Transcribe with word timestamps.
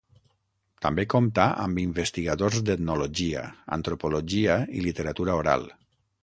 També 0.85 1.03
compta 1.13 1.43
amb 1.65 1.81
investigadors 1.83 2.57
d'etnologia, 2.71 3.45
antropologia 3.77 4.57
i 4.81 4.83
literatura 4.87 5.37
oral. 5.45 5.69